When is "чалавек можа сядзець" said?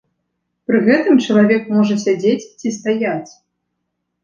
1.25-2.49